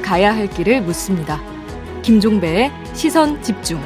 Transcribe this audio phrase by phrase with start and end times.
[0.00, 1.40] 함께 가야 할 길을 묻습니다.
[2.02, 3.80] 김종배의 시선 집중.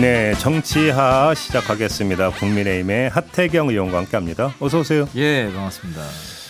[0.00, 2.30] 네, 정치하 시작하겠습니다.
[2.30, 4.54] 국민의힘의 하태경 의원과 함께합니다.
[4.60, 5.08] 어서 오세요.
[5.16, 6.00] 예, 반갑습니다.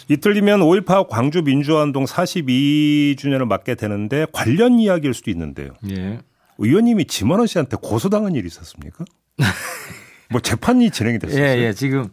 [0.09, 5.73] 이틀이면 5.18 광주 민주화운동 42주년을 맞게 되는데 관련 이야기일 수도 있는데요.
[5.91, 6.21] 예.
[6.59, 9.05] 의원님이 지만원 씨한테 고소당한 일이 있었습니까?
[10.31, 11.43] 뭐 재판이 진행이 됐어요.
[11.43, 11.73] 예, 예.
[11.73, 12.09] 지금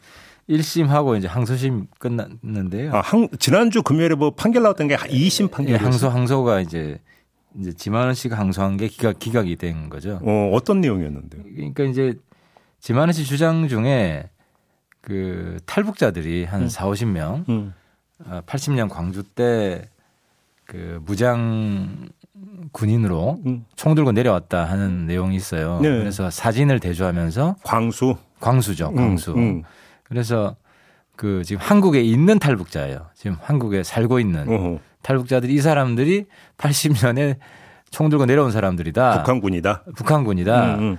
[0.50, 2.94] 1심하고 이제 항소심 끝났는데요.
[2.94, 5.74] 아, 항, 지난주 금요일에 뭐 판결 나왔던 게 2심 판결.
[5.74, 7.00] 예, 항소 항소가 이제
[7.60, 10.20] 이제 지만원 씨가 항소한 게 기각 기각이 된 거죠.
[10.24, 11.44] 어, 어떤 내용이었는데요?
[11.56, 12.16] 그러니까 이제
[12.80, 14.30] 지만원 씨 주장 중에
[15.02, 16.68] 그 탈북자들이 한 음.
[16.70, 17.74] 4, 50명 음.
[18.46, 19.94] 80년 아, 광주 때
[20.66, 22.10] 그 무장
[22.72, 23.66] 군인으로 음.
[23.76, 25.80] 총 들고 내려왔다 하는 내용이 있어요.
[25.82, 25.90] 네.
[25.90, 28.90] 그래서 사진을 대조하면서 광수 광수죠.
[28.90, 29.32] 음, 광수.
[29.32, 29.64] 음.
[30.04, 30.56] 그래서
[31.16, 33.08] 그 지금 한국에 있는 탈북자예요.
[33.16, 34.80] 지금 한국에 살고 있는 어허.
[35.02, 36.26] 탈북자들이 이 사람들이
[36.58, 37.38] 80년에
[37.92, 39.20] 총 들고 내려온 사람들이다.
[39.20, 39.84] 북한군이다.
[39.96, 40.76] 북한군이다.
[40.76, 40.98] 음, 음.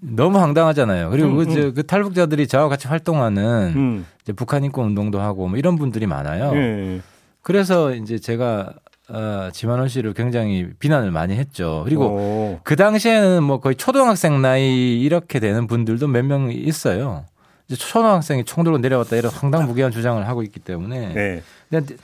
[0.00, 1.10] 너무 황당하잖아요.
[1.10, 1.74] 그리고 음, 그, 저, 음.
[1.74, 4.06] 그 탈북자들이 저와 같이 활동하는 음.
[4.36, 6.52] 북한 인권 운동도 하고 뭐 이런 분들이 많아요.
[6.54, 7.00] 예.
[7.42, 8.72] 그래서 이제 제가
[9.12, 11.82] 어, 지만원 씨를 굉장히 비난을 많이 했죠.
[11.84, 12.60] 그리고 오.
[12.62, 17.24] 그 당시에는 뭐 거의 초등학생 나이 이렇게 되는 분들도 몇 명 있어요.
[17.68, 21.12] 이제 초등학생이 총 들고 내려왔다 이런 황당무계한 주장을 하고 있기 때문에.
[21.14, 21.42] 네.
[21.68, 21.94] 근데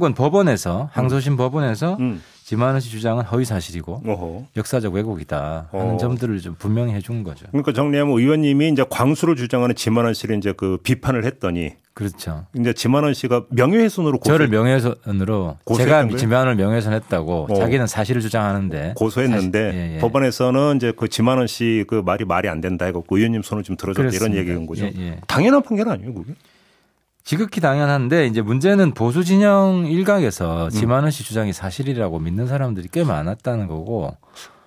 [0.00, 1.36] 건 법원에서 항소심 음.
[1.36, 2.22] 법원에서 음.
[2.48, 4.46] 지만원 씨 주장은 허위 사실이고 어허.
[4.56, 5.96] 역사적 왜곡이다 하는 어.
[5.98, 7.44] 점들을 좀 분명히 해준 거죠.
[7.50, 12.46] 그러니까 정리하면 의원님이 이제 광수를 주장하는 지만원 씨를 이제 그 비판을 했더니 그렇죠.
[12.58, 14.32] 이제 지만원 씨가 명예훼손으로 고소...
[14.32, 17.54] 저를 명예훼손으로 제가 지만원을 명예훼손했다고 어.
[17.54, 19.98] 자기는 사실을 주장하는데 고소했는데 사실, 예, 예.
[19.98, 24.08] 법원에서는 이제 그 지만원 씨 그 말이 말이 안 된다 해갖고 의원님 손을 좀 들어줬다
[24.08, 24.86] 이런 얘기인 거죠.
[24.86, 26.32] 예, 예, 당연한 판결 아니에요, 그게?
[27.28, 30.70] 지극히 당연한데 이제 문제는 보수 진영 일각에서 음.
[30.70, 34.16] 지만원 씨 주장이 사실이라고 믿는 사람들이 꽤 많았다는 거고.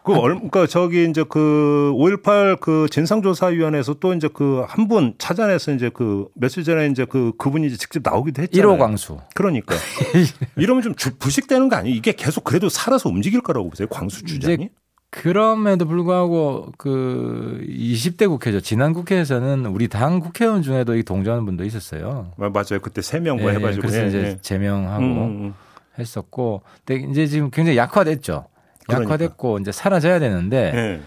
[0.03, 5.71] 그 얼, 그니까 저기 이제 그 5.18 그 진상조사위원회에서 또 이제 그 한 분 찾아내서
[5.73, 8.73] 이제 그 며칠 전에 이제 그 그분이 이제 직접 나오기도 했잖아요.
[8.75, 9.17] 1호 광수.
[9.33, 9.73] 그러니까.
[10.55, 11.95] 이러면 좀 부식되는 거 아니에요?
[11.95, 13.87] 이게 계속 그래도 살아서 움직일 거라고 보세요.
[13.87, 14.69] 광수 주장이?
[15.11, 18.61] 그럼에도 불구하고 그 20대 국회죠.
[18.61, 22.31] 지난 국회에서는 우리 당 국회의원 중에도 이 동조하는 분도 있었어요.
[22.37, 22.79] 맞아요.
[22.81, 23.81] 그때 세명뭐 예, 해가지고.
[23.81, 24.37] 그래서 예, 이제 예.
[24.41, 25.53] 제명하고 음, 음, 음.
[25.99, 26.61] 했었고.
[26.85, 28.45] 근데 이제 지금 굉장히 약화됐죠.
[28.87, 29.13] 그러니까.
[29.13, 29.59] 약화됐고.
[29.59, 31.01] 이제 사라져야 되는데 예.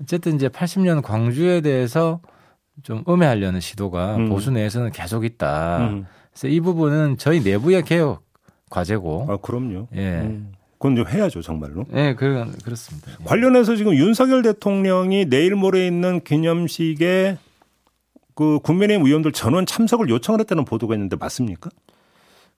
[0.00, 2.20] 어쨌든 이제 80년 광주에 대해서
[2.82, 4.28] 좀 음해하려는 시도가 음.
[4.30, 5.88] 보수 내에서는 계속 있다.
[5.90, 6.06] 음.
[6.30, 8.22] 그래서 이 부분은 저희 내부의 개혁
[8.70, 9.26] 과제고.
[9.28, 9.88] 아, 그럼요.
[9.96, 10.40] 예.
[10.80, 10.94] 음.
[10.94, 11.84] 그건 좀 해야죠, 정말로.
[11.90, 13.12] 네, 그, 그렇습니다.
[13.24, 17.36] 관련해서 지금 윤석열 대통령이 내일 모레 있는 기념식에
[18.34, 21.68] 그 국민의힘 의원들 전원 참석을 요청을 했다는 보도가 있는데 맞습니까?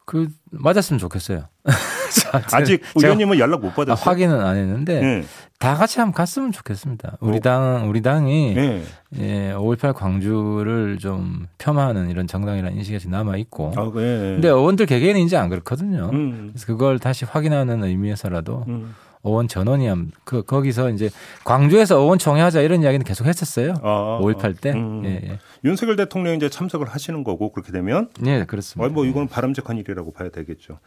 [0.05, 1.49] 그 맞았으면 좋겠어요.
[2.53, 3.93] 아직 의원님은 연락 못 받았어요.
[3.93, 5.25] 아, 확인은 안 했는데 네.
[5.59, 7.19] 다 같이 한번 갔으면 좋겠습니다.
[7.21, 7.41] 우리 어.
[7.41, 8.83] 당 우리 당이 네.
[9.19, 13.73] 예, 5.18 광주를 좀 폄하하는 이런 정당이라는 인식이 아직 남아 있고.
[13.77, 14.35] 아, 네.
[14.35, 16.11] 근데 의원들 개개인은 이제 안 그렇거든요.
[16.13, 16.51] 음.
[16.53, 18.95] 그래서 그걸 다시 확인하는 의미에서라도 음.
[19.23, 21.09] 어원 전원이함 그 거기서 이제
[21.45, 23.75] 광주에서 어원 총회하자 이런 이야기는 계속 했었어요.
[23.83, 24.73] 아, 5.18 때.
[24.73, 25.03] 음.
[25.05, 25.39] 예, 예.
[25.65, 28.87] 윤석열 대통령이 이제 참석을 하시는 거고 그렇게 되면 네 그렇습니다.
[28.87, 30.79] 어, 뭐 이건 바람직한 일이라고 봐야 되겠죠.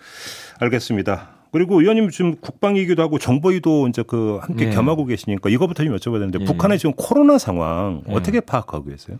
[0.60, 1.30] 알겠습니다.
[1.52, 4.76] 그리고 의원님 지금 국방이기도 하고 정보위도 이제 그 함께 네.
[4.76, 6.46] 겸하고 계시니까 이거부터 좀 여쭤봐야 되는데 네.
[6.46, 8.14] 북한의 지금 코로나 상황 네.
[8.14, 9.18] 어떻게 파악하고 계세요?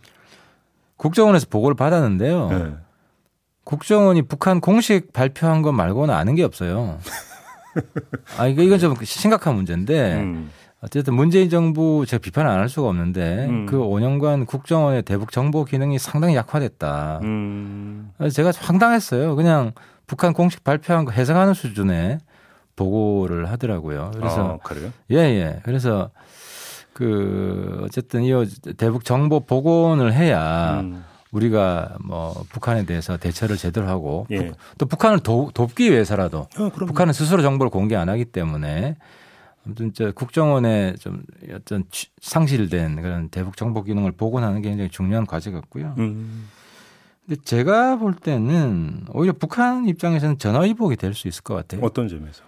[0.98, 2.48] 국정원에서 보고를 받았는데요.
[2.50, 2.74] 네.
[3.64, 6.98] 국정원이 북한 공식 발표한 것 말고는 아는 게 없어요.
[8.38, 10.50] 아, 이거 이건 좀 심각한 문제인데 음.
[10.80, 13.66] 어쨌든 문재인 정부 제가 비판 안할 수가 없는데 음.
[13.66, 17.20] 그 5년간 국정원의 대북 정보 기능이 상당히 약화됐다.
[17.22, 18.12] 음.
[18.32, 19.34] 제가 황당했어요.
[19.36, 19.72] 그냥
[20.06, 22.18] 북한 공식 발표한 거 해석하는 수준의
[22.76, 24.12] 보고를 하더라고요.
[24.14, 24.90] 그래서 아, 그래요?
[25.10, 25.60] 예, 예.
[25.64, 26.10] 그래서
[26.92, 28.32] 그 어쨌든 이
[28.76, 31.04] 대북 정보 복원을 해야 음.
[31.32, 34.52] 우리가 뭐 북한에 대해서 대처를 제대로 하고 예.
[34.78, 38.96] 또 북한을 도, 돕기 위해서라도 어, 북한은 스스로 정보를 공개 안 하기 때문에
[39.66, 41.84] 아무튼 저 국정원의 좀 어떤
[42.20, 45.94] 상실된 그런 대북 정보 기능을 복원하는 게 굉장히 중요한 과제 같고요.
[45.98, 46.48] 음.
[47.26, 51.80] 근데 제가 볼 때는 오히려 북한 입장에서는 전화위복이 될 수 있을 것 같아요.
[51.84, 52.44] 어떤 점에서?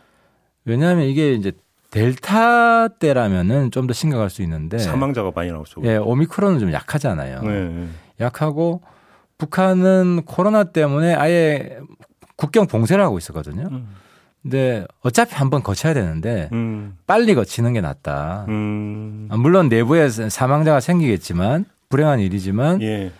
[0.64, 1.50] 왜냐하면 이게 이제
[1.90, 5.80] 델타 때라면은 좀 더 심각할 수 있는데 사망자가 많이 나오죠.
[5.84, 7.42] 예, 오미크론은 좀 약하잖아요.
[7.42, 7.88] 네.
[8.20, 8.82] 약하고
[9.38, 11.78] 북한은 코로나 때문에 아예
[12.36, 13.68] 국경 봉쇄를 하고 있었거든요.
[13.70, 13.88] 음.
[14.42, 16.96] 근데 어차피 한번 거쳐야 되는데 음.
[17.06, 18.46] 빨리 거치는 게 낫다.
[18.48, 19.28] 음.
[19.30, 23.12] 아, 물론 내부에 사망자가 생기겠지만 불행한 일이지만 예.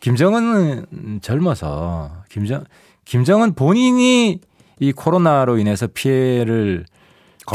[0.00, 2.64] 김정은은 젊어서 김정
[3.04, 4.40] 김정은 본인이
[4.80, 6.84] 이 코로나로 인해서 피해를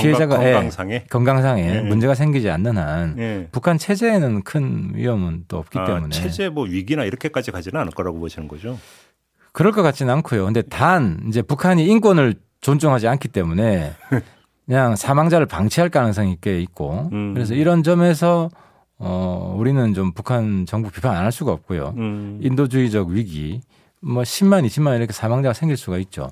[0.02, 1.82] 피해자가 건강, 건강상에 예, 건강상에 예.
[1.82, 3.48] 문제가 생기지 않는 한 예.
[3.52, 8.20] 북한 체제에는 큰 위험은 또 없기 아, 때문에 체제 뭐 위기나 이렇게까지 가지는 않을 거라고
[8.20, 8.78] 보시는 거죠.
[9.52, 10.46] 그럴 것 같지는 않고요.
[10.46, 13.92] 근데 단 이제 북한이 인권을 존중하지 않기 때문에
[14.66, 17.34] 그냥 사망자를 방치할 가능성이 꽤 있고 음.
[17.34, 18.50] 그래서 이런 점에서
[18.98, 21.94] 어 우리는 좀 북한 정부 비판 안 할 수가 없고요.
[21.98, 22.40] 음.
[22.42, 23.62] 인도주의적 위기
[24.02, 26.30] 뭐 10만 20만 이렇게 사망자가 생길 수가 있죠.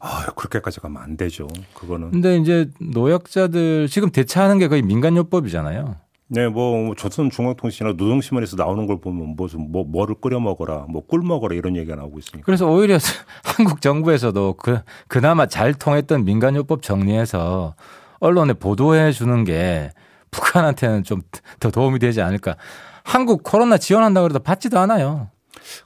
[0.00, 1.46] 아, 그렇게까지 가면 안 되죠.
[1.74, 2.10] 그거는.
[2.10, 5.96] 근데 이제 노약자들 지금 대처하는 게 거의 민간요법이잖아요.
[6.28, 11.54] 네, 뭐 조선중앙통신이나 노동신문에서 나오는 걸 보면 무슨 뭐 뭐를 끓여 먹어라, 뭐 꿀 먹어라
[11.54, 12.44] 이런 얘기가 나오고 있으니까.
[12.44, 12.98] 그래서 오히려
[13.44, 17.74] 한국 정부에서도 그 그나마 잘 통했던 민간요법 정리해서
[18.18, 19.92] 언론에 보도해 주는 게
[20.30, 21.22] 북한한테는 좀
[21.60, 22.56] 더 도움이 되지 않을까.
[23.04, 25.28] 한국 코로나 지원한다 그래도 받지도 않아요.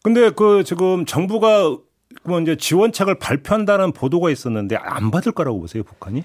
[0.03, 1.77] 근데 그 지금 정부가
[2.25, 6.23] 뭐 이제 지원책을 발표한다는 보도가 있었는데 안 받을 거라고 보세요, 북한이?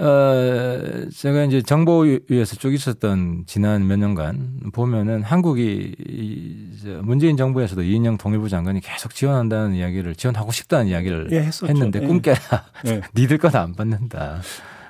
[0.00, 0.78] 어,
[1.12, 8.48] 제가 이제 정보위에서 쭉 있었던 지난 몇 년간 보면은 한국이 이제 문재인 정부에서도 이인영 통일부
[8.48, 12.06] 장관이 계속 지원한다는 이야기를 지원하고 싶다는 이야기를 예, 했는데 예.
[12.06, 12.38] 꿈깨라
[12.86, 13.00] 예.
[13.16, 14.40] 니들 건 안 받는다.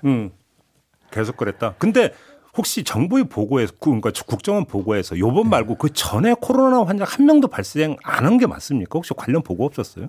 [0.04, 0.30] 음,
[1.10, 1.74] 계속 그랬다.
[1.78, 2.12] 근데
[2.58, 5.48] 혹시 정부의 보고에서 그러니까 국정원 보고에서 요번 네.
[5.50, 8.90] 말고 그 전에 코로나 환자 한 명도 발생 안 한 게 맞습니까?
[8.98, 10.08] 혹시 관련 보고 없었어요?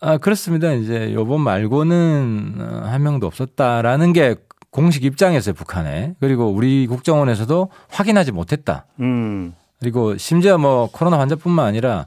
[0.00, 0.72] 아, 그렇습니다.
[0.72, 4.36] 이제 요번 말고는 어, 한 명도 없었다라는 게
[4.70, 6.14] 공식 입장이었어요, 북한에.
[6.20, 8.86] 그리고 우리 국정원에서도 확인하지 못했다.
[9.00, 9.54] 음.
[9.80, 12.06] 그리고 심지어 뭐 코로나 환자뿐만 아니라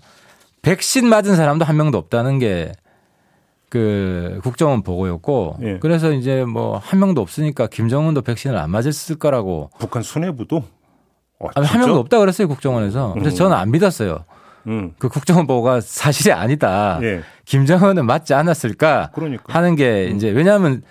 [0.61, 2.71] 백신 맞은 사람도 한 명도 없다는 게
[3.71, 5.79] 그 국정원 보고였고 예.
[5.79, 10.57] 그래서 이제 뭐 한 명도 없으니까 김정은도 백신을 안 맞았을 거라고 북한 수뇌부도
[11.39, 13.35] 어, 한 명도 없다 그랬어요 국정원에서 그래서 음.
[13.35, 14.25] 저는 안 믿었어요.
[14.67, 14.91] 음.
[14.99, 16.99] 그 국정원 보고가 사실이 아니다.
[17.01, 17.21] 예.
[17.45, 19.43] 김정은은 맞지 않았을까 그러니까.
[19.47, 20.17] 하는 게 음.
[20.17, 20.83] 이제 왜냐하면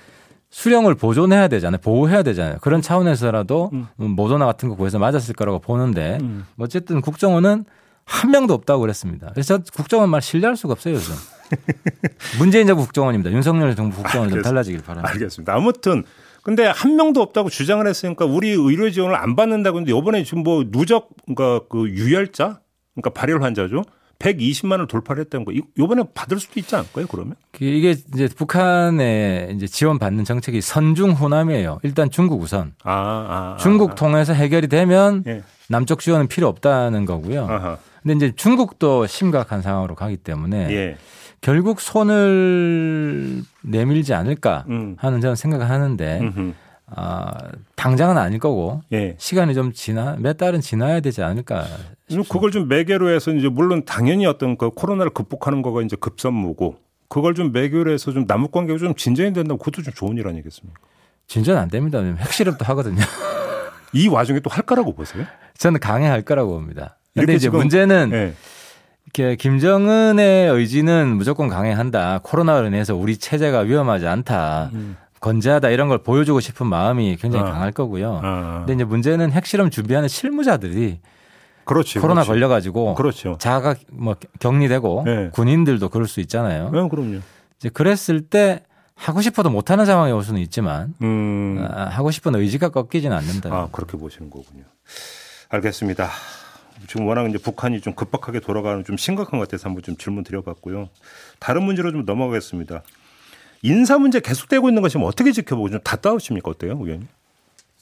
[0.49, 1.79] 수령을 보존해야 되잖아요.
[1.83, 2.57] 보호해야 되잖아요.
[2.63, 3.89] 그런 차원에서라도 음.
[4.01, 4.11] 음.
[4.13, 6.47] 모더나 같은 거 구해서 맞았을 거라고 보는데 음.
[6.59, 7.67] 어쨌든 국정원은
[8.07, 9.29] 한 명도 없다고 그랬습니다.
[9.35, 11.15] 그래서 국정원 말 신뢰할 수가 없어요, 요즘.
[12.39, 13.31] 문재인 정부 국정원입니다.
[13.33, 15.13] 윤석열 정부 국정원 좀 달라지길 바랍니다.
[15.13, 15.55] 알겠습니다.
[15.55, 16.05] 아무튼
[16.43, 20.65] 근데 한 명도 없다고 주장을 했으니까 우리 의료 지원을 안 받는다고 했는데 이번에 지금 뭐
[20.71, 22.61] 누적 그러니까 그 유혈자
[22.95, 23.85] 그러니까 발열 환자죠.
[24.21, 25.53] 120만을 돌파를 했다는 거.
[25.79, 27.35] 이번에 받을 수도 있지 않을까요, 그러면?
[27.53, 31.81] 그 이게 이제 북한에 이제 지원받는 정책이 선중 호남이에요.
[31.83, 32.75] 일단 중국 우선.
[32.85, 35.43] 아, 아, 아 중국 아, 통해서 해결이 되면 예.
[35.69, 37.47] 남쪽 지원은 필요 없다는 거고요.
[37.47, 37.79] 아하.
[38.03, 40.97] 근데 이제 중국도 심각한 상황으로 가기 때문에 예.
[41.41, 44.97] 결국 손을 내밀지 않을까 음.
[44.99, 46.53] 하는 저는 생각을 하는데 음흠.
[46.93, 47.33] 아,
[47.77, 49.15] 당장은 아닐 거고 예.
[49.19, 51.65] 시간이 좀 지나 몇 달은 지나야 되지 않을까.
[52.09, 52.33] 싶습니다.
[52.33, 56.77] 그걸 좀 매개로 해서 이제 물론 당연히 어떤 그 코로나를 극복하는 거가 이제 급선무고
[57.09, 60.81] 그걸 좀 매개로 해서 좀 남북 관계가 좀 진전이 된다면 그것도 좀 좋은 일 아니겠습니까?
[61.29, 62.01] 진전 안 됩니다.
[62.03, 63.01] 핵실험도 하거든요.
[63.93, 65.25] 이 와중에 또 할 거라고 보세요?
[65.57, 66.99] 저는 강행할 거라고 봅니다.
[67.15, 68.35] 근데 이제 문제는 예.
[69.13, 72.21] 이렇게 김정은의 의지는 무조건 강행한다.
[72.23, 74.71] 코로나로 인해서 우리 체제가 위험하지 않다.
[74.73, 74.97] 음.
[75.21, 77.53] 건재하다 이런 걸 보여주고 싶은 마음이 굉장히 어.
[77.53, 78.21] 강할 거고요.
[78.23, 78.55] 어.
[78.61, 81.01] 근데 이제 문제는 핵실험 준비하는 실무자들이
[81.65, 82.29] 그렇지, 코로나 그렇지.
[82.29, 83.37] 걸려가지고 그렇죠.
[83.39, 85.31] 자가 뭐 격리되고 네.
[85.33, 86.71] 군인들도 그럴 수 있잖아요.
[86.71, 87.19] 네, 그럼요.
[87.59, 88.63] 이제 그랬을 때
[88.95, 91.67] 하고 싶어도 못하는 상황이 올 수는 있지만 음.
[91.71, 93.51] 아, 하고 싶은 의지가 꺾이지는 않는다.
[93.53, 94.65] 아 그렇게 보시는 거군요.
[95.49, 96.09] 알겠습니다.
[96.87, 100.89] 지금 워낙 이제 북한이 좀 급박하게 돌아가는 좀 심각한 것 같아서 한번 좀 질문 드려봤고요.
[101.39, 102.83] 다른 문제로 좀 넘어가겠습니다.
[103.63, 106.51] 인사 문제 계속되고 있는 것이 어떻게 지켜보고 좀 답답하십니까?
[106.51, 107.09] 어때요, 의원님?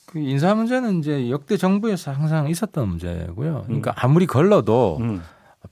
[0.07, 3.65] 그 인사 문제는 이제 역대 정부에서 항상 있었던 문제고요.
[3.67, 3.95] 그러니까 음.
[3.97, 5.23] 아무리 걸러도 음.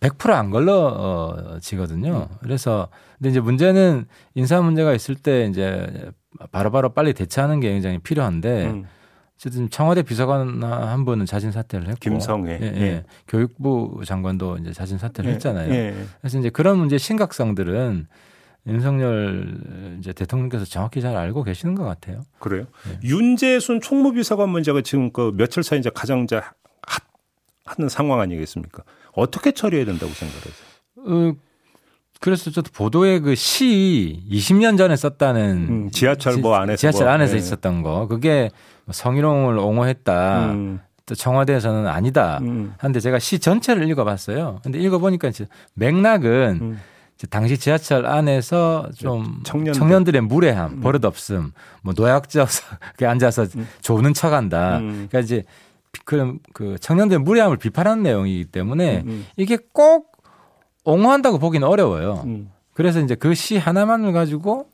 [0.00, 2.28] 100%안 걸러지거든요.
[2.30, 2.36] 음.
[2.40, 6.10] 그래서 근데 이제 문제는 인사 문제가 있을 때 이제
[6.52, 8.84] 바로바로 빨리 대처하는 게 굉장히 필요한데 음.
[9.36, 12.80] 어쨌든 청와대 비서관 한 분은 자진 사퇴를 했고 김성애 예, 예.
[12.80, 13.04] 예.
[13.28, 15.34] 교육부 장관도 이제 자진 사퇴를 예.
[15.34, 15.72] 했잖아요.
[15.72, 15.94] 예.
[16.20, 18.06] 그래서 이제 그런 문제 심각성들은
[18.66, 22.22] 윤석열 이제 대통령께서 정확히 잘 알고 계시는 것 같아요.
[22.38, 22.64] 그래요?
[22.88, 22.98] 네.
[23.04, 26.40] 윤재순 총무비서관 문제가 지금 그 며칠 사이 이제 가장 이제
[27.64, 28.82] 하는 상황 아니겠습니까?
[29.12, 30.54] 어떻게 처리해야 된다고 생각하세요?
[30.98, 31.32] 어,
[32.20, 37.32] 그래서 저도 보도에 그 시 20년 전에 썼다는 음, 지하철 뭐 안에서 지하철 뭐, 안에서
[37.34, 37.38] 네.
[37.38, 38.50] 있었던 거 그게
[38.90, 40.46] 성희롱을 옹호했다.
[40.52, 40.80] 음.
[41.06, 42.38] 또 청와대에서는 아니다.
[42.42, 42.74] 음.
[42.78, 44.60] 한데 제가 시 전체를 읽어봤어요.
[44.62, 45.30] 근데 읽어보니까
[45.74, 46.80] 맥락은 음.
[47.30, 49.72] 당시 지하철 안에서 좀 청년들.
[49.72, 50.80] 청년들의 무례함, 음.
[50.80, 51.52] 버릇없음,
[51.82, 52.46] 뭐 노약자
[53.02, 53.68] 앉아서 음.
[53.82, 54.78] 조는 척한다.
[54.78, 55.06] 음.
[55.08, 55.44] 그러니까 이제
[56.04, 59.26] 그, 그 청년들의 무례함을 비판하는 내용이기 때문에 음, 음.
[59.36, 60.12] 이게 꼭
[60.84, 62.22] 옹호한다고 보기는 어려워요.
[62.26, 62.50] 음.
[62.74, 64.68] 그래서 이제 그 시 하나만을 가지고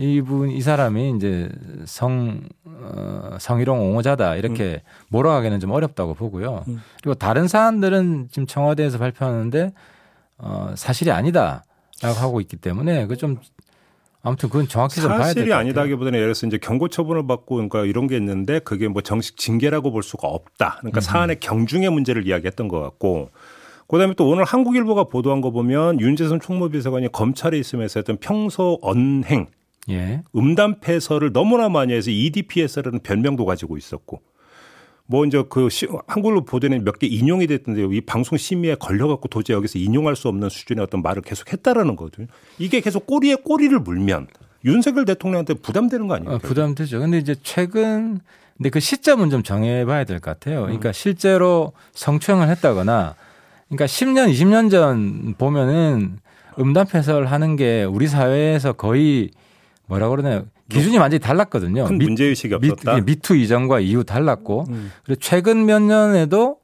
[0.00, 1.50] 이분 이 사람이 이제
[1.84, 5.06] 성 어, 성희롱 옹호자다 이렇게 음.
[5.08, 6.64] 몰아가기는 좀 어렵다고 보고요.
[6.68, 6.80] 음.
[7.02, 9.74] 그리고 다른 사안들은 지금 청와대에서 발표하는데
[10.38, 13.36] 어, 사실이 아니다라고 하고 있기 때문에 그좀
[14.22, 17.84] 아무튼 그건 정확히 좀 봐야 될것 사실이 아니다기보다는 예를 들어서 이제 경고 처분을 받고 그러니까
[17.84, 20.76] 이런 게 있는데 그게 뭐 정식 징계라고 볼 수가 없다.
[20.80, 21.02] 그러니까 음.
[21.02, 23.28] 사안의 경중의 문제를 이야기했던 것 같고
[23.86, 29.46] 그다음에 또 오늘 한국일보가 보도한 거 보면 윤재선 총무비서관이 검찰에 있으면서 했던 평소 언행
[29.90, 30.22] 예.
[30.36, 34.20] 음담 패설을 너무나 많이 해서 EDPS라는 별명도 가지고 있었고
[35.06, 37.92] 뭐 이제 그 시, 한글로 보도는 몇 개 인용이 됐던데요.
[37.92, 42.28] 이 방송 심의에 걸려갖고 도저히 여기서 인용할 수 없는 수준의 어떤 말을 계속 했다라는 거거든요.
[42.58, 44.28] 이게 계속 꼬리에 꼬리를 물면
[44.64, 46.34] 윤석열 대통령한테 부담되는 거 아니에요?
[46.34, 47.00] 어, 부담되죠.
[47.00, 48.20] 근데 이제 최근
[48.56, 50.62] 근데 그 시점은 좀 정해봐야 될 것 같아요.
[50.62, 50.92] 그러니까 음.
[50.92, 53.14] 실제로 성추행을 했다거나
[53.68, 56.18] 그러니까 10년, 20년 전 보면은
[56.58, 59.30] 음담 패설하는 게 우리 사회에서 거의
[59.90, 60.46] 뭐라 그러나요?
[60.68, 61.84] 기준이 완전히 달랐거든요.
[61.84, 62.94] 큰 문제 의식이 없었다.
[62.94, 64.92] 미, 미투 이전과 이후 달랐고 음.
[65.04, 66.58] 그리고 최근 몇 년에도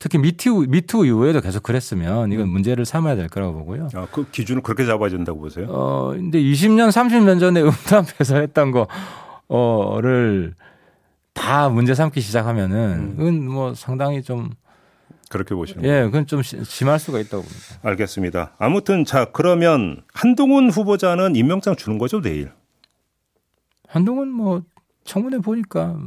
[0.00, 2.50] 특히 미투 미투 이후에도 계속 그랬으면 이건 음.
[2.50, 3.88] 문제를 삼아야 될 거라고 보고요.
[3.94, 5.66] 아, 그 기준을 그렇게 잡아야 된다고 보세요?
[5.68, 8.72] 어, 근데 20년, 30년 전에 음담 패설했던
[9.48, 10.54] 거를
[11.32, 13.48] 다 문제 삼기 시작하면은 음.
[13.48, 14.50] 뭐 상당히 좀
[15.30, 17.64] 그렇게 보시는 예, 그건 좀 심할 수가 있다고 봅니다.
[17.82, 18.54] 알겠습니다.
[18.58, 22.50] 아무튼 자 그러면 한동훈 후보자는 임명장 주는 거죠 내일?
[23.86, 24.62] 한동훈 뭐
[25.04, 25.98] 청문회 보니까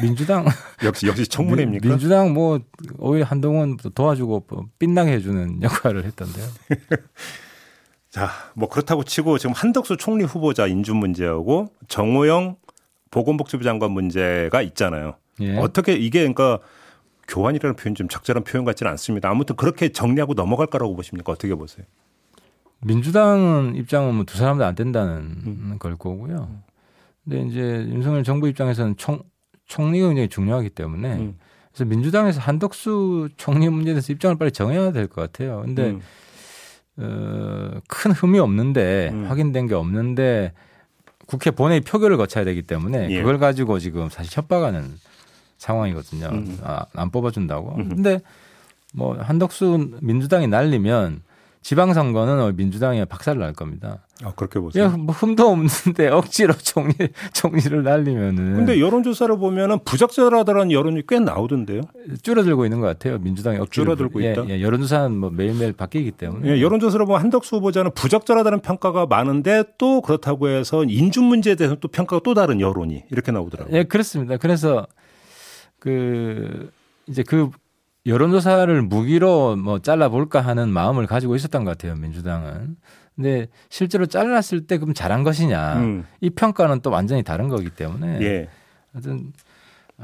[0.00, 0.46] 민주당
[0.84, 1.88] 역시 역시 청문회입니까?
[1.88, 2.60] 민주당 뭐
[2.98, 6.46] 오히려 한동훈 도와주고 뭐 빛나게 해주는 역할을 했던데요.
[8.10, 12.56] 자, 뭐 그렇다고 치고 지금 한덕수 총리 후보자 인준 문제하고 정호영
[13.10, 15.16] 보건복지부 장관 문제가 있잖아요.
[15.40, 15.56] 예.
[15.56, 16.58] 어떻게 이게 그러니까
[17.28, 19.28] 교환이라는 표현 좀 적절한 표현 같지는 않습니다.
[19.30, 21.32] 아무튼 그렇게 정리하고 넘어갈 거라고 보십니까?
[21.32, 21.84] 어떻게 보세요?
[22.80, 25.14] 민주당 입장은 뭐 두 사람도 안 된다는
[25.46, 25.76] 음.
[25.78, 26.48] 걸 거고요.
[27.24, 29.22] 근데 이제 윤석열 정부 입장에서는 총,
[29.66, 31.38] 총리가 굉장히 중요하기 때문에 음.
[31.72, 35.62] 그래서 민주당에서 한덕수 총리 문제에 대해서 입장을 빨리 정해야 될 것 같아요.
[35.64, 36.00] 근데 음.
[36.96, 39.24] 어, 큰 흠이 없는데 음.
[39.28, 40.52] 확인된 게 없는데
[41.26, 43.18] 국회 본회의 표결을 거쳐야 되기 때문에 예.
[43.18, 44.84] 그걸 가지고 지금 사실 협박하는
[45.58, 46.26] 상황이거든요.
[46.32, 46.58] 음.
[46.62, 47.74] 아, 안 뽑아준다고.
[47.76, 47.88] 음.
[47.88, 48.20] 근데
[48.94, 51.22] 뭐 한덕수 민주당이 날리면
[51.60, 53.98] 지방선거는 민주당이 박살을 날 겁니다.
[54.22, 54.84] 아, 그렇게 보세요.
[54.84, 56.94] 야, 뭐 흠도 없는데 억지로 총리,
[57.32, 58.54] 총리를 날리면은.
[58.54, 61.82] 근데 여론조사를 보면은 부적절하다는 여론이 꽤 나오던데요.
[62.22, 63.18] 줄어들고 있는 것 같아요.
[63.18, 63.84] 민주당이 억지로.
[63.84, 64.48] 줄어들고 예, 있다.
[64.48, 66.48] 예, 여론조사는 뭐 매일매일 바뀌기 때문에.
[66.48, 71.88] 예, 여론조사를 보면 한덕수 후보자는 부적절하다는 평가가 많은데 또 그렇다고 해서 인준 문제에 대해서 또
[71.88, 73.76] 평가가 또 다른 여론이 이렇게 나오더라고요.
[73.76, 74.36] 예, 그렇습니다.
[74.36, 74.86] 그래서
[75.78, 76.70] 그
[77.06, 77.50] 이제 그
[78.06, 82.76] 여론조사를 무기로 뭐 잘라볼까 하는 마음을 가지고 있었던 것 같아요 민주당은.
[83.14, 86.06] 근데 실제로 잘랐을 때 그럼 잘한 것이냐 음.
[86.20, 88.48] 이 평가는 또 완전히 다른 거기 때문에 예.
[88.92, 89.32] 하여튼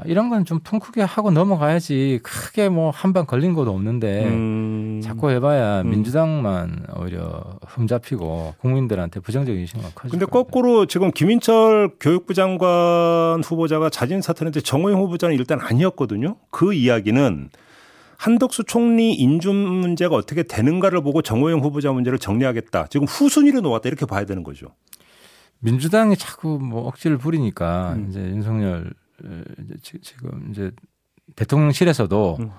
[0.03, 4.99] 이런 건 좀 통 크게 하고 넘어가야지 크게 뭐 한 방 걸린 것도 없는데 음.
[5.01, 5.89] 자꾸 해봐야 음.
[5.89, 10.09] 민주당만 오히려 흠잡히고 국민들한테 부정적인 인식만 커지고.
[10.11, 16.35] 근데 거꾸로 지금 김인철 교육부 장관 후보자가 자진 사퇴했는데 정호영 후보자는 일단 아니었거든요.
[16.51, 17.49] 그 이야기는
[18.17, 22.87] 한덕수 총리 인준 문제가 어떻게 되는가를 보고 정호영 후보자 문제를 정리하겠다.
[22.89, 24.67] 지금 후순위로 놓았다 이렇게 봐야 되는 거죠.
[25.59, 28.07] 민주당이 자꾸 뭐 억지를 부리니까 음.
[28.09, 28.91] 이제 윤석열
[29.23, 30.71] 이제 지금 이제
[31.35, 32.51] 대통령실에서도 음.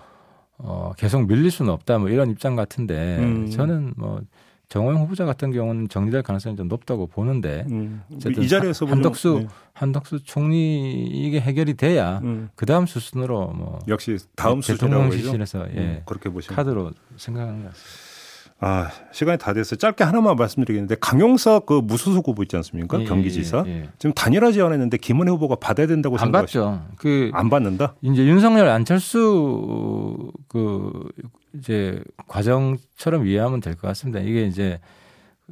[0.58, 3.50] 어, 계속 밀릴 수는 없다 뭐 이런 입장 같은데 음.
[3.50, 4.20] 저는 뭐
[4.68, 8.02] 정호영 후보자 같은 경우는 정리될 가능성이 좀 높다고 보는데 음.
[8.10, 9.48] 이 자리에서 한덕수 네.
[9.74, 12.48] 한덕수 총리 이게 해결이 돼야 음.
[12.56, 18.05] 그 다음 수순으로 뭐 역시 다음 대통령실에서 예 음, 그렇게 보시면 카드로 생각하는 것 같습니다.
[18.58, 19.76] 아, 시간이 다 됐어요.
[19.76, 22.98] 짧게 하나만 말씀드리겠는데 강용석 그 무소속 후보 있지 않습니까?
[23.00, 23.64] 예, 경기지사.
[23.66, 23.88] 예, 예.
[23.98, 26.64] 지금 단일화 제안했는데 김은혜 후보가 받아야 된다고 생각하시죠?
[26.66, 26.94] 안 받죠.
[26.96, 27.94] 그 안 받는다.
[28.00, 30.90] 이제 윤석열 안철수 그
[31.54, 34.20] 이제 과정처럼 이해하면 될 것 같습니다.
[34.20, 34.78] 이게 이제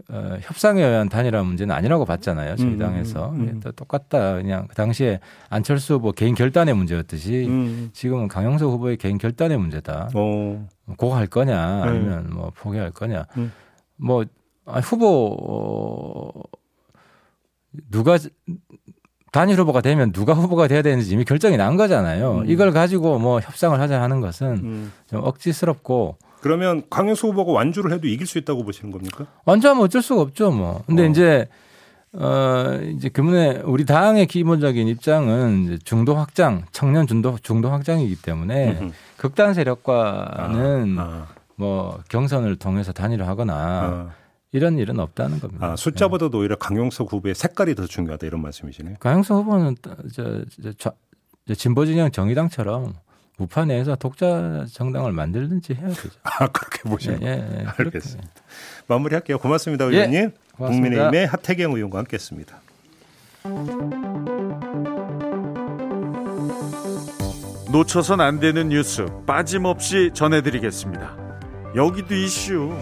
[0.08, 2.56] 어, 협상에 의한 단일화 문제는 아니라고 봤잖아요.
[2.56, 3.30] 저희 음, 당에서.
[3.30, 3.60] 음, 음.
[3.64, 4.34] 예, 똑같다.
[4.34, 7.90] 그냥 그 당시에 안철수 후보 개인 결단의 문제였듯이 음.
[7.92, 10.08] 지금은 강영석 후보의 개인 결단의 문제다.
[10.14, 10.66] 오.
[10.86, 11.90] 그거 할 거냐 네.
[11.90, 13.26] 아니면 뭐 포기할 거냐.
[13.36, 13.52] 음.
[13.96, 14.24] 뭐
[14.66, 16.42] 아, 후보 어,
[17.90, 18.18] 누가
[19.30, 22.38] 단일 후보가 되면 누가 후보가 돼야 되는지 이미 결정이 난 거잖아요.
[22.38, 22.50] 음.
[22.50, 28.26] 이걸 가지고 뭐 협상을 하자 하는 것은 좀 억지스럽고 그러면 강영수 후보가 완주를 해도 이길
[28.26, 29.26] 수 있다고 보시는 겁니까?
[29.46, 30.84] 완주하면 어쩔 수가 없죠, 뭐.
[30.86, 31.06] 근데 어.
[31.06, 31.48] 이제
[32.12, 38.78] 어 이제 그분의 우리 당의 기본적인 입장은 이제 중도 확장, 청년 중도 중도 확장이기 때문에
[38.78, 38.92] 음흠.
[39.16, 41.26] 극단 세력과는 아, 아.
[41.56, 44.10] 뭐 경선을 통해서 단일화 하거나 아.
[44.52, 45.66] 이런 일은 없다는 겁니다.
[45.66, 48.96] 아, 숫자보다도 오히려 강용석 후보의 색깔이 더 중요하다 이런 말씀이시네요.
[49.00, 49.76] 강용석 후보는
[50.12, 50.44] 저,
[50.78, 50.92] 저,
[51.46, 52.92] 저 진보 진영 정의당처럼
[53.38, 56.10] 우파 내에서 독자 정당을 만들든지 해야 되죠.
[56.22, 58.30] 아 그렇게 보시면 예, 예, 예, 알겠습니다.
[58.86, 59.38] 마무리할게요.
[59.38, 60.30] 고맙습니다, 예, 의원님.
[60.56, 62.60] 국민의힘의 하태경 의원과 함께했습니다.
[67.72, 71.16] 놓쳐선 안 되는 뉴스 빠짐없이 전해드리겠습니다.
[71.74, 72.72] 여기도 이슈.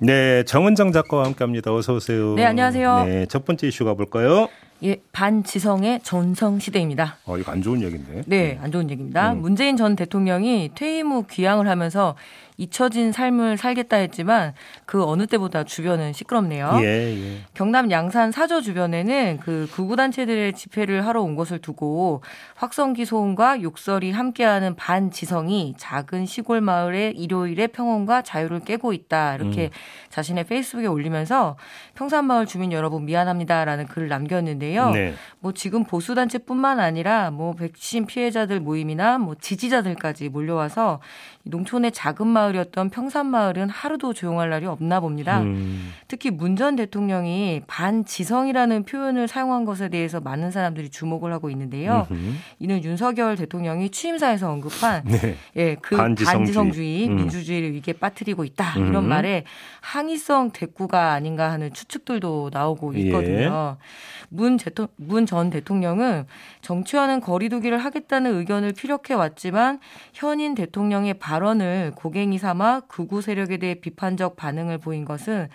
[0.00, 1.74] 네, 정은정 작가와 함께합니다.
[1.74, 2.34] 어서 오세요.
[2.36, 3.04] 네, 안녕하세요.
[3.06, 4.46] 네, 첫 번째 이슈 가 볼까요?
[4.84, 7.16] 예, 반지성의 전성 시대입니다.
[7.26, 8.22] 어, 이거 안 좋은 얘기인데.
[8.26, 9.32] 네, 안 좋은 얘기입니다.
[9.32, 9.40] 음.
[9.40, 12.14] 문재인 전 대통령이 퇴임 후 귀향을 하면서
[12.58, 14.52] 잊혀진 삶을 살겠다 했지만
[14.84, 16.78] 그 어느 때보다 주변은 시끄럽네요.
[16.82, 17.38] 예, 예.
[17.54, 22.22] 경남 양산 사저 주변에는 그 구구단체들의 집회를 하러 온 것을 두고
[22.56, 29.36] 확성기 소음과 욕설이 함께하는 반지성이 작은 시골 마을의 일요일의 평온과 자유를 깨고 있다.
[29.36, 29.70] 이렇게 음.
[30.10, 31.56] 자신의 페이스북에 올리면서
[31.94, 34.90] 평산마을 주민 여러분 미안합니다라는 글을 남겼는데요.
[34.90, 35.14] 네.
[35.38, 40.98] 뭐 지금 보수 단체뿐만 아니라 뭐 백신 피해자들 모임이나 뭐 지지자들까지 몰려와서
[41.44, 45.40] 농촌의 작은 마을 이었던 평산마을은 하루도 조용할 날이 없나 봅니다.
[45.40, 45.92] 음.
[46.08, 52.08] 특히 문 전 대통령이 반지성이라는 표현을 사용한 것에 대해서 많은 사람들이 주목을 하고 있는데요.
[52.10, 52.34] 음흠.
[52.58, 55.36] 이는 윤석열 대통령이 취임사에서 언급한 네.
[55.56, 57.16] 예, 그 반지성주의, 음.
[57.16, 58.78] 민주주의를 위기에 빠뜨리고 있다.
[58.78, 58.88] 음.
[58.88, 59.44] 이런 말에
[59.82, 63.76] 항의성 대꾸가 아닌가 하는 추측들도 나오고 있거든요.
[63.78, 64.86] 예.
[64.96, 66.26] 문전 대통령은
[66.60, 69.78] 정치와는 거리두기를 하겠다는 의견을 피력해 왔지만
[70.12, 75.48] 현인 대통령의 발언을 고갱이 삼아 극우 세력에 대해 비판적 반응을 보인 것은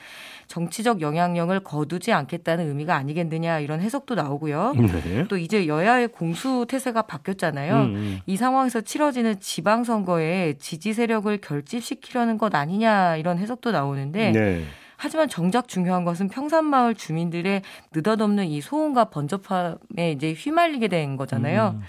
[0.48, 4.74] 정치적 영향력을 거두지 않겠다는 의미가 아니겠느냐 이런 해석도 나오고요.
[4.74, 5.26] 네.
[5.28, 7.76] 또 이제 여야의 공수 태세가 바뀌었잖아요.
[7.76, 8.20] 음, 음.
[8.26, 14.64] 이 상황에서 치러지는 지방 선거에 지지 세력을 결집시키려는 것 아니냐 이런 해석도 나오는데 네.
[14.98, 17.62] 하지만 정작 중요한 것은 평산마을 주민들의
[17.94, 21.76] 느닷없는 이 소음과 번잡함에 이제 휘말리게 된 거잖아요.
[21.76, 21.82] 음.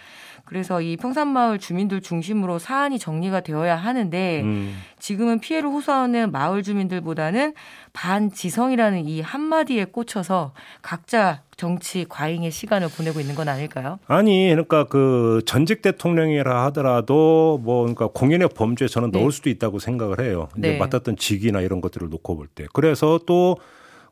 [0.45, 4.77] 그래서 이 평산마을 주민들 중심으로 사안이 정리가 되어야 하는데 음.
[4.99, 7.55] 지금은 피해를 호소하는 마을 주민들보다는
[7.93, 10.53] 반지성이라는 이 한마디에 꽂혀서
[10.83, 13.99] 각자 정치 과잉의 시간을 보내고 있는 건 아닐까요?
[14.07, 19.21] 아니, 그러니까 그 전직 대통령이라 하더라도 뭐 그러니까 공연의 범죄에 저는 네.
[19.21, 20.49] 넣을 수도 있다고 생각을 해요.
[20.59, 20.79] 이제 네.
[20.79, 22.67] 맡았던 직위나 이런 것들을 놓고 볼 때.
[22.73, 23.57] 그래서 또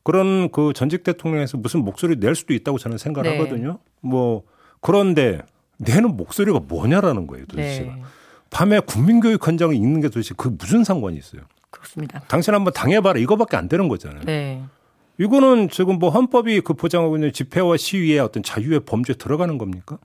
[0.02, 3.38] 그런 그 전직 대통령에서 무슨 목소리 낼 수도 있다고 저는 생각을 네.
[3.38, 3.78] 하거든요.
[4.00, 4.42] 뭐
[4.80, 5.40] 그런데
[5.78, 7.82] 내는 목소리가 뭐냐라는 거예요, 도대체.
[7.82, 8.02] 네.
[8.50, 11.42] 밤에 국민교육헌장을 읽는 게 도대체 그 무슨 상관이 있어요?
[11.70, 12.20] 그렇습니다.
[12.28, 14.24] 당신 한번 당해봐라 이거밖에 안 되는 거잖아요.
[14.24, 14.62] 네.
[15.18, 19.98] 이거는 지금 뭐 헌법이 그 보장하고 있는 집회와 시위의 어떤 자유의 범죄에 들어가는 겁니까?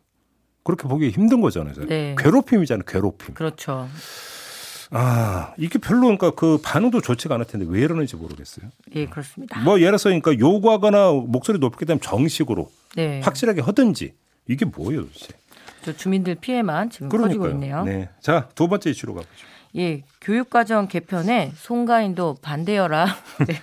[0.64, 1.74] 그렇게 보기 힘든 거잖아요.
[1.88, 2.16] 네.
[2.18, 2.84] 괴롭힘이잖아요.
[2.86, 3.36] 괴롭힘.
[3.36, 3.88] 그렇죠.
[4.92, 8.70] 아, 이게 별로 그러니까 그 반응도 좋지가 않을 텐데 왜 이러는지 모르겠어요.
[8.96, 9.60] 예, 그렇습니다.
[9.62, 13.20] 뭐 예를 들어서 그러니까 요구하거나 목소리 높게 되면 정식으로 네.
[13.22, 14.14] 확실하게 하든지
[14.48, 15.34] 이게 뭐예요, 도대체?
[15.96, 17.40] 주민들 피해만 지금 그러니까요.
[17.40, 17.84] 커지고 있네요.
[17.84, 18.10] 네.
[18.20, 19.32] 자, 두 번째 이슈로 가보죠.
[19.78, 23.06] 예, 교육과정 개편에 송가인도 반대여라.
[23.48, 23.56] 네.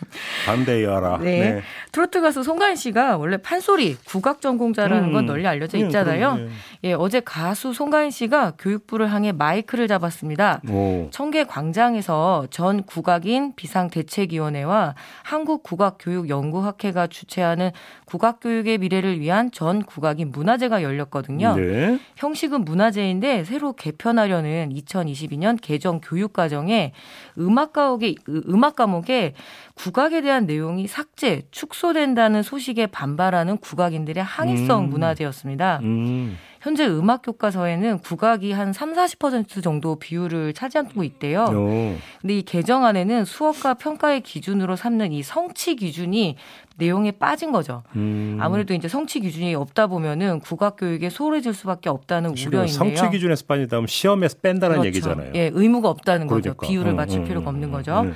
[0.46, 1.18] 반대여라.
[1.18, 1.38] 네.
[1.38, 1.62] 네.
[1.90, 5.12] 트로트 가수 송가인 씨가 원래 판소리 국악 전공자라는 음.
[5.12, 6.34] 건 널리 알려져 음, 있잖아요.
[6.34, 6.50] 음,
[6.84, 10.60] 예, 어제 가수 송가인 씨가 교육부를 향해 마이크를 잡았습니다.
[10.70, 11.08] 오.
[11.10, 17.72] 청계 광장에서 전 국악인 비상대책위원회와 한국국악교육연구학회가 주최하는
[18.06, 21.56] 국악교육의 미래를 위한 전 국악인 문화제가 열렸거든요.
[21.56, 21.98] 네.
[22.16, 26.92] 형식은 문화제인데 새로 개편하려는 2022년 개정 교육 과정에
[27.38, 29.34] 음악 과목에 음악 과목에
[29.74, 34.90] 국악에 대한 내용이 삭제, 축소된다는 소식에 반발하는 국악인들의 항의성 음.
[34.90, 35.80] 문화제였습니다.
[35.82, 36.36] 음.
[36.64, 41.44] 현재 음악 교과서에는 국악이 한 3, 40% 정도 비율을 차지하고 있대요.
[41.44, 41.94] 오.
[42.22, 46.36] 근데 이 개정안에는 수업과 평가의 기준으로 삼는 이 성취 기준이
[46.78, 47.82] 내용에 빠진 거죠.
[47.96, 48.38] 음.
[48.40, 52.66] 아무래도 이제 성취 기준이 없다 보면은 국악 교육에 소홀해질 수밖에 없다는 우려인데요.
[52.66, 54.86] 성취 기준에서 빠진다면 시험에서 뺀다는 그렇죠.
[54.86, 55.32] 얘기잖아요.
[55.34, 56.54] 예, 의무가 없다는 그러니까.
[56.54, 56.66] 거죠.
[56.66, 58.06] 비율을 맞출 음, 필요가 없는 음, 거죠.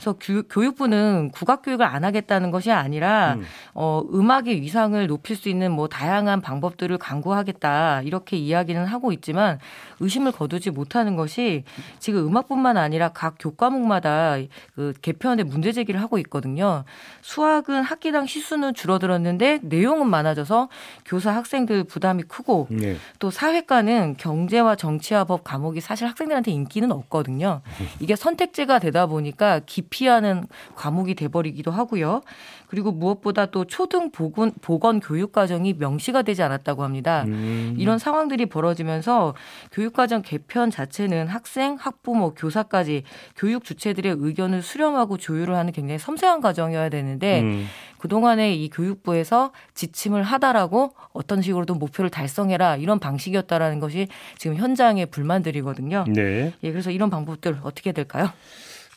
[0.00, 0.14] 음.
[0.18, 3.44] 그래서 교, 육 부는 국악 교육을 안 하겠다는 것이 아니라 음.
[3.74, 9.58] 어, 음악의 위상을 높일 수 있는 뭐 다양한 방법들을 강구하겠다 이렇게 이야기는 하고 있지만
[10.00, 11.64] 의심을 거두지 못하는 것이
[11.98, 14.36] 지금 음악뿐만 아니라 각 교과목마다
[14.74, 16.84] 그 개편의 문제 제기를 하고 있거든요.
[17.20, 20.68] 수학은 학기당 시수는 줄어들었는데 내용은 많아져서
[21.04, 22.96] 교사 학생들 부담이 크고 네.
[23.18, 27.60] 또 사회과는 경제와 정치와 법 과목이 사실 학생들한테 인기는 없거든요.
[27.98, 32.22] 이게 선택제가 되다 보니까 깊 기피하는 과목이 돼버리기도 하고요.
[32.68, 37.24] 그리고 무엇보다 또 초등 보건, 보건 교육 과정이 명시가 되지 않았다고 합니다.
[37.26, 37.74] 음.
[37.76, 39.34] 이런 상황들이 벌어지면서
[39.72, 43.02] 교육 과정 개편 자체는 학생, 학부모, 교사까지
[43.36, 47.66] 교육 주체들의 의견을 수렴하고 조율을 하는 굉장히 섬세한 과정이어야 되는데 음.
[47.98, 54.06] 그동안에 이 교육부에서 지침을 하다라고 어떤 식으로든 목표를 달성해라 이런 방식이었다라는 것이
[54.38, 56.04] 지금 현장의 불만들이거든요.
[56.08, 56.54] 네.
[56.62, 58.30] 예, 그래서 이런 방법들 어떻게 될까요?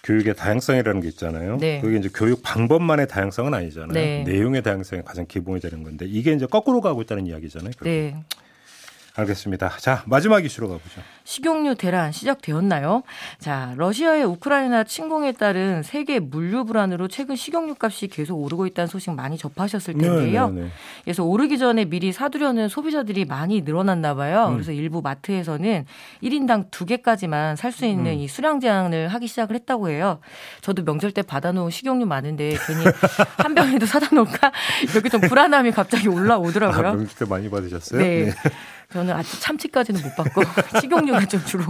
[0.04, 1.58] 교육의 다양성이라는 게 있잖아요.
[1.58, 1.80] 네.
[1.80, 3.94] 그게 이제 교육 방법만의 다양성은 아니잖아요.
[3.94, 4.24] 네.
[4.24, 7.72] 내용의 다양성이 가장 기본이 되는 건데 이게 이제 거꾸로 가고 있다는 이야기잖아요.
[7.72, 7.86] 결국.
[7.86, 8.16] 네.
[9.16, 9.74] 알겠습니다.
[9.78, 11.02] 자, 마지막 이슈로 가보죠.
[11.24, 13.04] 식용유 대란 시작되었나요?
[13.38, 19.12] 자, 러시아의 우크라이나 침공에 따른 세계 물류 불안으로 최근 식용유 값이 계속 오르고 있다는 소식
[19.12, 20.48] 많이 접하셨을 텐데요.
[20.48, 20.62] 네네네.
[20.62, 20.72] 네, 네.
[21.04, 24.48] 그래서 오르기 전에 미리 사두려는 소비자들이 많이 늘어났나 봐요.
[24.48, 24.54] 음.
[24.54, 25.86] 그래서 일부 마트에서는
[26.24, 28.18] 1인당 2개까지만 살 수 있는 음.
[28.18, 30.20] 이 수량 제한을 하기 시작을 했다고 해요.
[30.62, 32.84] 저도 명절 때 받아놓은 식용유 많은데 괜히
[33.38, 34.52] 한 병이라도 사다 놓을까?
[34.92, 36.88] 이렇게 좀 불안함이 갑자기 올라오더라고요.
[36.88, 38.00] 아, 명절 때 많이 받으셨어요?
[38.00, 38.26] 네.
[38.26, 38.32] 네.
[38.94, 40.42] 저는 아직 참치까지는 못 받고
[40.80, 41.64] 식용유가 좀 주로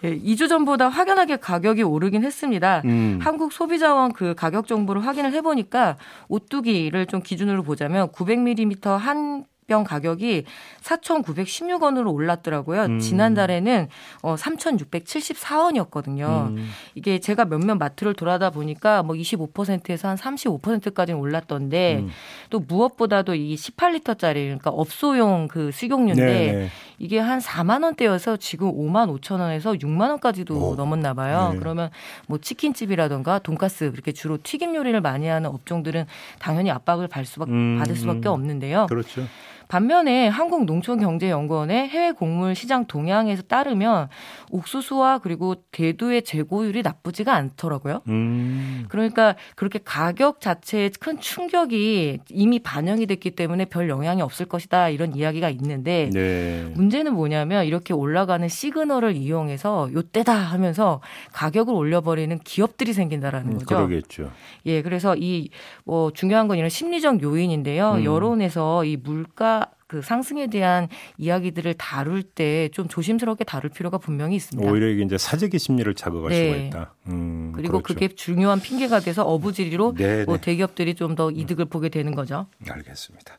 [0.00, 0.10] 네.
[0.10, 2.80] 예, 2주 전보다 확연하게 가격이 오르긴 했습니다.
[2.86, 3.18] 음.
[3.22, 10.44] 한국 소비자원 그 가격 정보를 확인을 해보니까 오뚜기를 좀 기준으로 보자면 900ml 한 병 가격이
[10.80, 12.82] 4,916원으로 올랐더라고요.
[12.82, 13.00] 음.
[13.00, 13.88] 지난달에는
[14.22, 16.50] 어 3,674원이었거든요.
[16.50, 16.68] 음.
[16.94, 22.10] 이게 제가 몇몇 마트를 돌아다 보니까 뭐 25%에서 한 35%까지는 올랐던데 음.
[22.50, 26.52] 또 무엇보다도 이 18리터짜리 그러니까 업소용 그 식용유인데 네네.
[26.52, 26.68] 네.
[26.98, 30.72] 이게 한 4만 원대여서 지금 5만 5천 원에서 6만 원까지도 오.
[30.72, 30.76] 어.
[30.76, 31.50] 넘었나 봐요.
[31.52, 31.58] 네.
[31.58, 31.90] 그러면
[32.28, 36.06] 뭐 치킨집이라던가 돈가스 이렇게 주로 튀김 요리를 많이 하는 업종들은
[36.38, 37.78] 당연히 압박을 받을 수밖에, 음.
[37.78, 38.86] 받을 수밖에 없는데요.
[38.86, 39.26] 그렇죠.
[39.68, 44.08] 반면에 한국농촌경제연구원의 해외 곡물 시장 동향에서 따르면
[44.50, 48.02] 옥수수와 그리고 대두의 재고율이 나쁘지가 않더라고요.
[48.08, 48.86] 음.
[48.88, 55.14] 그러니까 그렇게 가격 자체에 큰 충격이 이미 반영이 됐기 때문에 별 영향이 없을 것이다 이런
[55.14, 56.70] 이야기가 있는데 네.
[56.74, 61.00] 문제는 뭐냐면 이렇게 올라가는 시그널을 이용해서 요때다 하면서
[61.32, 63.66] 가격을 올려버리는 기업들이 생긴다라는 음, 거죠.
[63.66, 64.30] 그러겠죠.
[64.66, 65.48] 예, 그래서 이
[65.84, 67.92] 뭐 중요한 건 이런 심리적 요인인데요.
[67.92, 68.04] 음.
[68.04, 69.55] 여론에서 이 물가
[69.88, 74.70] 그 상승에 대한 이야기들을 다룰 때 좀 조심스럽게 다룰 필요가 분명히 있습니다.
[74.70, 76.44] 오히려 이게 이제 사재기 심리를 자극할 네.
[76.52, 76.94] 수가 있다.
[77.08, 77.94] 음, 그리고 그렇죠.
[77.94, 80.40] 그게 중요한 핑계가 돼서 어부지리로 네, 뭐 네.
[80.42, 81.68] 대기업들이 좀 더 이득을 음.
[81.68, 82.46] 보게 되는 거죠.
[82.68, 83.38] 알겠습니다.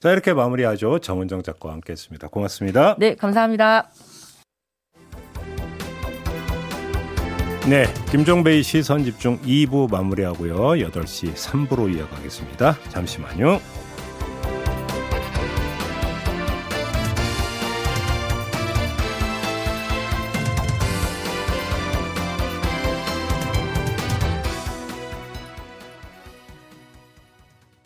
[0.00, 1.00] 자 이렇게 마무리하죠.
[1.00, 2.28] 정은정 작가와 함께했습니다.
[2.28, 2.96] 고맙습니다.
[2.98, 3.90] 네, 감사합니다.
[7.68, 10.56] 네, 김종배의 시선 집중 2부 마무리하고요.
[10.88, 12.78] 8시 3부로 이어가겠습니다.
[12.88, 13.60] 잠시만요.